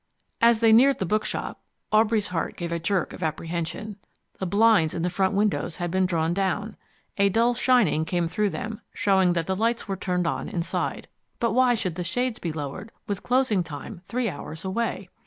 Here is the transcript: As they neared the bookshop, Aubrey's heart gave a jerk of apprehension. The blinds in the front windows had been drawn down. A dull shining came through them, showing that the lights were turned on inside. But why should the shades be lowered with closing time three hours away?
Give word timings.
As 0.41 0.61
they 0.61 0.73
neared 0.73 0.97
the 0.97 1.05
bookshop, 1.05 1.61
Aubrey's 1.91 2.29
heart 2.29 2.57
gave 2.57 2.71
a 2.71 2.79
jerk 2.79 3.13
of 3.13 3.21
apprehension. 3.21 3.97
The 4.39 4.47
blinds 4.47 4.95
in 4.95 5.03
the 5.03 5.11
front 5.11 5.35
windows 5.35 5.75
had 5.75 5.91
been 5.91 6.07
drawn 6.07 6.33
down. 6.33 6.75
A 7.19 7.29
dull 7.29 7.53
shining 7.53 8.03
came 8.05 8.25
through 8.25 8.49
them, 8.49 8.81
showing 8.95 9.33
that 9.33 9.45
the 9.45 9.55
lights 9.55 9.87
were 9.87 9.95
turned 9.95 10.25
on 10.25 10.49
inside. 10.49 11.07
But 11.39 11.51
why 11.51 11.75
should 11.75 11.93
the 11.97 12.03
shades 12.03 12.39
be 12.39 12.51
lowered 12.51 12.91
with 13.05 13.21
closing 13.21 13.61
time 13.61 14.01
three 14.07 14.27
hours 14.27 14.65
away? 14.65 15.07